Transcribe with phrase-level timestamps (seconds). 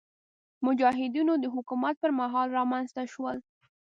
[0.65, 3.37] مجاهدینو د حکومت پر مهال رامنځته شول.